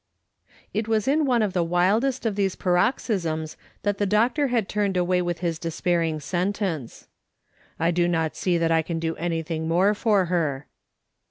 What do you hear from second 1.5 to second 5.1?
the wildest of these paroxysms that the doctor had turned